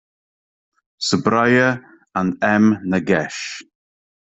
[0.97, 1.79] Subraya
[2.15, 2.79] and M.
[2.87, 3.61] Nagesh.